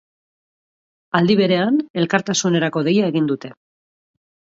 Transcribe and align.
Aldi 1.19 1.35
berean, 1.41 1.77
elkartasunerako 2.03 2.83
deia 2.89 3.11
egin 3.11 3.29
dute. 3.33 3.53